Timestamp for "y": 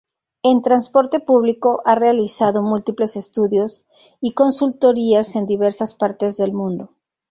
4.19-4.33